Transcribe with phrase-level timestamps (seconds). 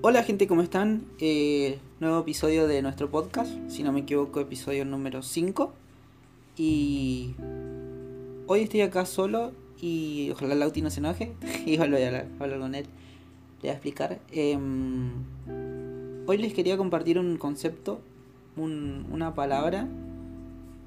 [0.00, 1.04] Hola gente, ¿cómo están?
[1.18, 5.72] Eh, nuevo episodio de nuestro podcast, si no me equivoco, episodio número 5.
[6.56, 7.34] Y
[8.46, 11.32] hoy estoy acá solo y ojalá Lauti no se enoje.
[11.66, 14.20] Igual voy a hablar, con él, le voy a explicar.
[14.30, 15.10] Em,
[16.26, 18.00] hoy les quería compartir un concepto,
[18.56, 19.88] un- una palabra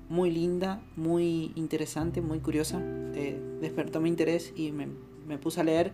[0.10, 2.82] muy linda, muy interesante, muy curiosa.
[3.14, 4.88] Eh, despertó mi interés y me,
[5.28, 5.94] me puse a leer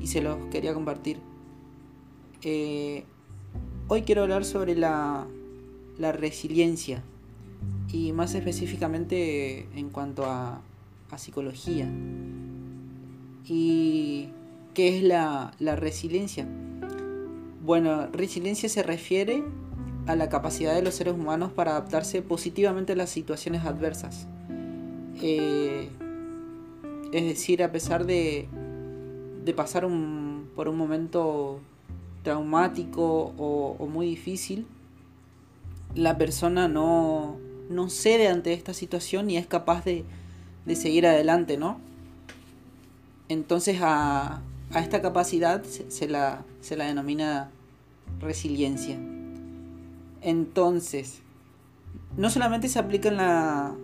[0.00, 1.18] y se los quería compartir.
[2.42, 3.04] Eh,
[3.88, 5.26] hoy quiero hablar sobre la,
[5.98, 7.02] resiliencia
[7.92, 10.62] y más específicamente en cuanto a,
[11.16, 11.90] psicología.
[13.44, 14.28] ¿Y
[14.74, 16.46] qué es la, resiliencia?
[17.64, 19.42] Bueno, resiliencia se refiere
[20.06, 24.28] a la capacidad de los seres humanos para adaptarse positivamente a las situaciones adversas.
[25.20, 25.88] Eh,
[27.12, 28.48] es decir, a pesar de,
[29.56, 29.88] pasar
[30.54, 31.60] por un momento
[32.28, 34.66] traumático o, muy difícil,
[35.94, 37.38] la persona no,
[37.70, 40.04] no cede ante esta situación y es capaz de,
[40.66, 41.80] de seguir adelante, ¿no?
[43.30, 47.48] Entonces a, a esta capacidad se, se la, se la denomina
[48.20, 48.98] resiliencia.
[50.20, 51.20] Entonces,
[52.18, 53.74] no solamente se aplica en la,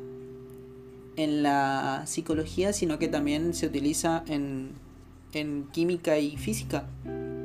[1.16, 4.72] en la psicología, sino que también se utiliza en,
[5.32, 6.84] en química y física,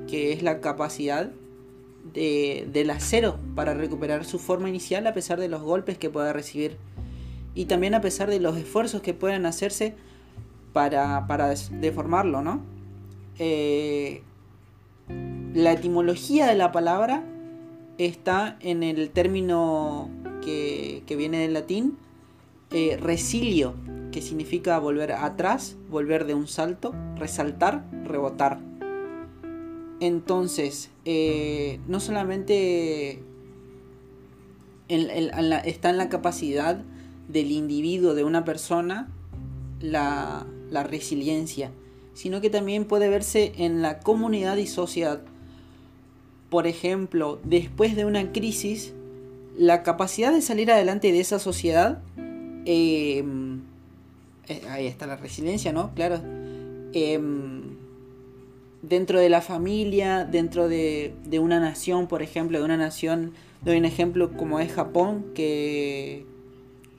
[0.10, 1.32] que es la capacidad
[2.14, 6.34] de, del acero para recuperar su forma inicial a pesar de los golpes que pueda
[6.34, 6.78] recibir
[7.54, 9.96] y también a pesar de los esfuerzos que pueden hacerse
[10.74, 12.62] para, para deformarlo, ¿no?
[13.38, 14.22] Eh,
[15.54, 17.24] la etimología de la palabra
[17.98, 20.10] está en el término
[20.44, 21.98] que, que viene del latín,
[22.72, 23.74] eh, resilio,
[24.12, 28.69] que significa volver atrás, volver de un salto, resaltar, rebotar.
[30.00, 33.20] Entonces, eh, no solamente
[34.88, 36.82] en- en- en la- está en la capacidad
[37.28, 39.10] del individuo, de una persona,
[39.82, 40.46] la,
[40.84, 41.72] resiliencia,
[42.14, 45.22] sino que también puede verse en la comunidad y sociedad.
[46.50, 48.94] Por ejemplo, después de una crisis,
[49.58, 52.02] la capacidad de salir adelante de esa sociedad,
[52.66, 53.24] eh,
[54.48, 55.94] eh, ahí está la resiliencia, ¿no?
[55.96, 56.22] Claro.
[56.94, 57.59] Em,
[58.90, 63.78] dentro de la familia, dentro de, de una nación, por ejemplo, de una nación, doy
[63.78, 66.26] un ejemplo como es Japón, que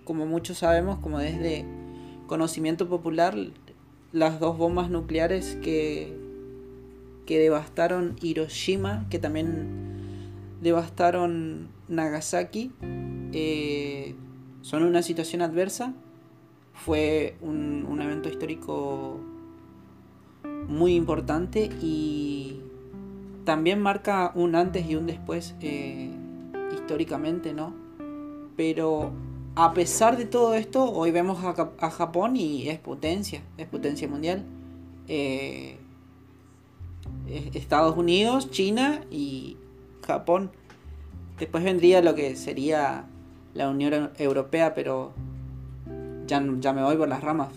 [0.05, 1.65] como muchos sabemos, como desde
[2.27, 3.37] conocimiento popular,
[4.13, 6.17] las dos bombas nucleares que,
[7.27, 9.69] que devastaron Hiroshima, que también
[10.61, 12.73] devastaron Nagasaki,
[13.33, 14.15] eh,
[14.63, 15.95] son una situación adversa.
[16.73, 19.21] Fue un, un evento histórico
[20.71, 22.61] muy importante y
[23.45, 26.11] también marca un antes y un después eh,
[26.73, 27.75] históricamente, ¿no?
[28.57, 29.11] Pero
[29.57, 34.45] a pesar de todo esto, hoy vemos a, Japón y es potencia, es potencia mundial.
[35.09, 35.77] Eh,
[37.29, 39.57] es- Estados Unidos, China y
[40.07, 40.51] Japón.
[41.39, 43.07] Después vendría lo que sería
[43.55, 45.13] la Unión Eu- Europea, pero
[46.27, 47.49] ya, ya me voy por las ramas.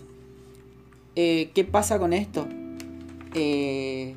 [1.14, 2.46] Eh, ¿Qué pasa con esto?
[3.34, 4.14] Eh,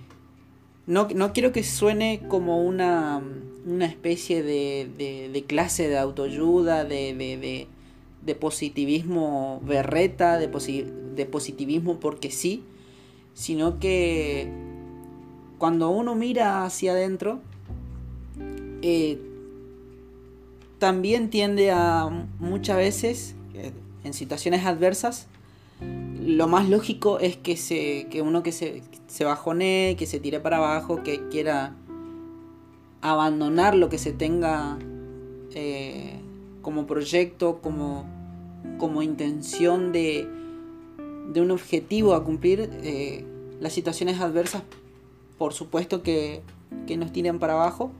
[0.85, 3.21] no, no quiero que suene como una,
[3.65, 7.67] una especie de, clase de autoayuda, de,
[8.39, 12.63] positivismo berreta, de positivismo porque sí,
[13.33, 14.49] sino que
[15.57, 17.39] cuando uno mira hacia adentro,
[18.81, 19.19] eh,
[20.79, 23.71] también tiende a muchas veces, eh,
[24.03, 25.27] en situaciones adversas,
[26.27, 30.41] lo más lógico es que, se, que uno que se, se bajonee, que se tire
[30.41, 31.73] para abajo, que quiera
[33.01, 34.77] abandonar lo que se tenga
[35.53, 36.19] eh,
[36.61, 38.05] como proyecto, como,
[38.77, 40.27] como intención de,
[41.31, 42.69] de un objetivo a cumplir.
[42.83, 43.25] eh,
[43.61, 44.61] las situaciones adversas,
[45.37, 46.41] por supuesto que,
[46.85, 47.91] que nos tiran para abajo,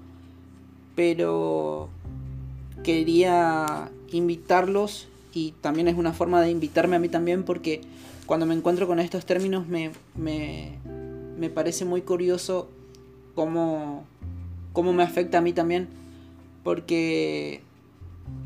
[0.95, 1.89] pero
[2.83, 7.81] quería invitarlos y también es una forma de invitarme a mí también porque
[8.27, 10.73] cuando me encuentro con estos términos me, me,
[11.39, 12.69] me parece muy curioso
[13.33, 14.05] cómo,
[14.73, 15.87] cómo me afecta a mí también
[16.63, 17.61] porque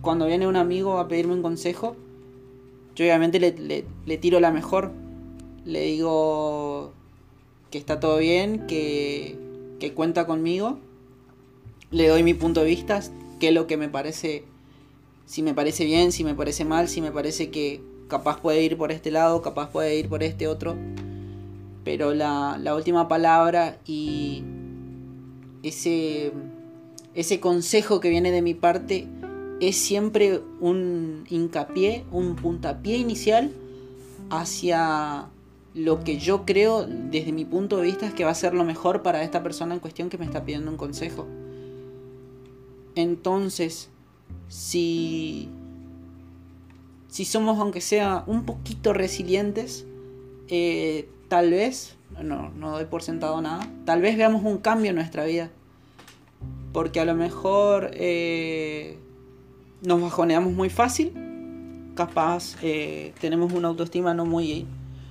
[0.02, 1.98] cuando viene un amigo a pedirme un consejo
[2.96, 4.92] yo obviamente le, le- tiro la mejor
[5.66, 6.94] le digo
[7.72, 9.36] que está todo bien que,
[9.80, 10.78] que cuenta conmigo
[11.90, 13.02] le doy mi punto de vista
[13.40, 14.44] qué es lo que me parece
[15.26, 17.82] si me parece bien, si me parece mal, si me parece que
[18.12, 20.76] capaz puede ir por este lado, capaz puede ir por este otro.
[21.86, 24.44] Pero la, última palabra y,
[25.64, 26.34] ese,
[27.16, 29.08] ese consejo que viene de mi parte
[29.62, 33.52] es siempre un hincapié, un puntapié inicial
[34.30, 35.30] hacia
[35.74, 38.66] lo que yo creo desde mi punto de vista es que va a ser lo
[38.66, 41.28] mejor para esta persona en cuestión que me está pidiendo un consejo.
[42.96, 43.90] Entonces,
[44.50, 45.48] si,
[47.12, 49.86] si somos aunque sea un poquito resilientes,
[50.48, 54.96] eh, tal vez, no, no doy por sentado nada, tal vez veamos un cambio en
[54.96, 55.52] nuestra vida.
[56.72, 58.98] Porque a lo mejor eh,
[59.82, 61.12] nos bajoneamos muy fácil,
[61.96, 64.66] capaz eh, tenemos una autoestima no muy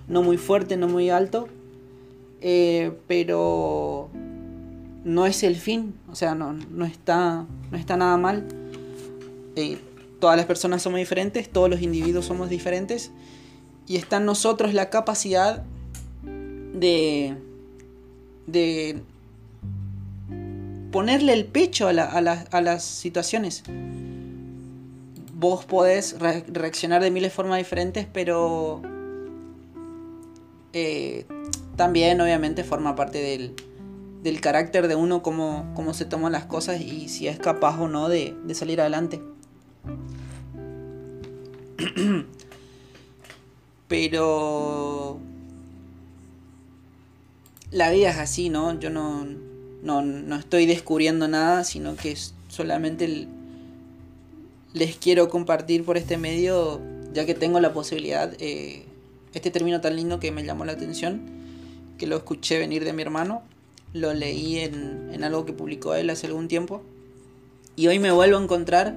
[0.08, 1.48] no muy fuerte, no muy alto,
[3.06, 4.08] pero
[5.04, 8.48] no es el fin, o sea, no, no, está, no está nada mal.
[10.20, 13.10] Todas las personas somos diferentes, todos los individuos somos diferentes
[13.86, 15.64] y está en nosotros la capacidad
[16.22, 17.36] de,
[18.46, 19.02] de
[20.90, 23.62] ponerle el pecho a, las situaciones.
[25.34, 28.82] Vos podés reaccionar de miles de formas diferentes, pero
[30.72, 31.26] eh,
[31.76, 33.54] también obviamente forma parte
[34.22, 37.88] del, carácter de uno, cómo, cómo, se toman las cosas y si es capaz o
[37.88, 39.20] no de, salir adelante.
[43.88, 45.18] Pero
[47.70, 48.78] la vida es así, ¿no?
[48.78, 49.26] Yo no,
[49.82, 52.16] no, estoy descubriendo nada, sino que
[52.48, 53.28] solamente
[54.72, 56.80] les quiero compartir por este medio,
[57.12, 58.84] ya que tengo la posibilidad, eh,
[59.34, 61.20] este término tan lindo que me llamó la atención,
[61.98, 63.42] que lo escuché venir de mi hermano,
[63.92, 66.82] lo leí en, algo que publicó él hace algún tiempo,
[67.76, 68.94] y hoy me vuelvo a encontrar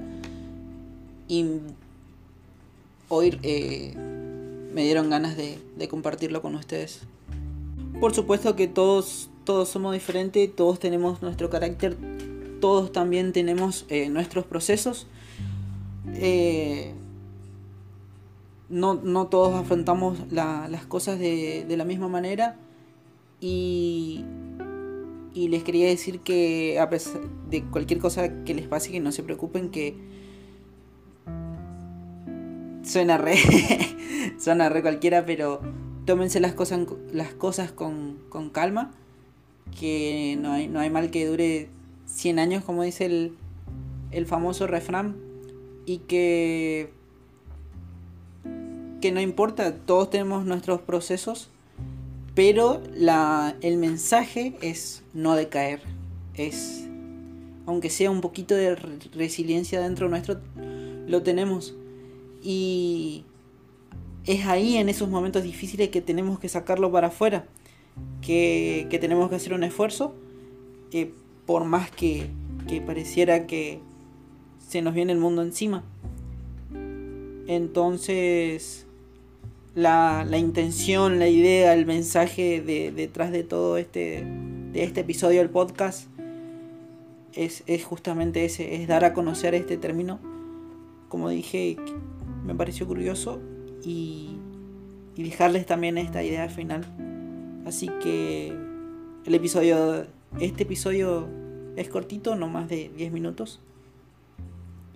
[3.14, 3.94] hoy eh,
[4.74, 5.58] me dieron ganas de,
[5.88, 7.02] compartirlo con ustedes.
[8.00, 11.96] Por supuesto que todos, todos somos diferentes, todos tenemos nuestro carácter,
[12.60, 15.06] todos también tenemos eh, nuestros procesos.
[16.14, 16.92] Eh,
[18.68, 22.56] no, todos afrontamos las cosas de, la misma manera
[23.40, 24.24] y,
[25.32, 29.12] y les quería decir que a pesar de cualquier cosa que les pase, que no
[29.12, 29.96] se preocupen, que
[32.94, 33.36] suena re,
[34.38, 35.60] suena re cualquiera, pero
[36.04, 36.78] tómense las cosas,
[37.12, 38.20] las cosas con,
[38.52, 38.92] calma,
[39.76, 41.68] que no hay, no hay mal que dure
[42.06, 43.32] 100 años, como dice el,
[44.12, 45.16] el famoso refrán,
[45.86, 46.92] y que
[49.00, 51.50] que no importa, todos tenemos nuestros procesos,
[52.36, 55.80] pero la, el mensaje es no decaer,
[56.34, 56.86] es,
[57.66, 60.40] aunque sea un poquito de resiliencia dentro nuestro,
[61.08, 61.74] lo tenemos.
[62.44, 63.24] Y
[64.26, 67.46] es ahí en esos momentos difíciles que tenemos que sacarlo para afuera,
[68.20, 70.14] que, tenemos que hacer un esfuerzo,
[70.90, 71.10] que
[71.46, 72.28] por más que,
[72.68, 73.80] que pareciera que
[74.68, 75.84] se nos viene el mundo encima.
[77.46, 78.86] Entonces,
[79.74, 84.24] la, intención, la idea, el mensaje de, detrás de todo este,
[84.72, 86.08] de este episodio del podcast
[87.34, 90.20] es, justamente ese, es dar a conocer este término.
[91.08, 91.76] Como dije,
[92.44, 93.40] me pareció curioso
[93.84, 94.38] y,
[95.16, 96.84] dejarles también esta idea final.
[97.66, 98.52] Así que
[99.24, 100.06] el episodio,
[100.40, 101.28] este episodio
[101.76, 103.60] es cortito, no más de 10 minutos.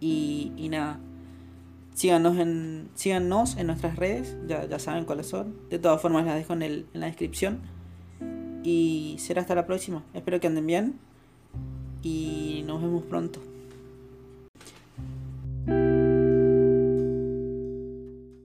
[0.00, 1.00] Y, y nada,
[1.99, 5.57] Síganos en, síganos en nuestras redes, ya, ya saben cuáles son.
[5.69, 7.59] De todas formas las dejo en, el, en la descripción.
[8.62, 10.05] Y será hasta la próxima.
[10.14, 11.00] Espero que anden bien.
[12.00, 13.40] Y nos vemos pronto.